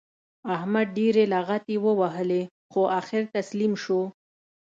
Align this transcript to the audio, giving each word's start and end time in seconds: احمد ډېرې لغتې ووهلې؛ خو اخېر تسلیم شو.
احمد 0.55 0.87
ډېرې 0.97 1.23
لغتې 1.33 1.75
ووهلې؛ 1.85 2.43
خو 2.71 2.81
اخېر 2.99 3.23
تسلیم 3.35 3.73
شو. 3.83 4.01